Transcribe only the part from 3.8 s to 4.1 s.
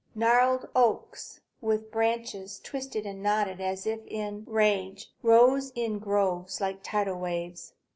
if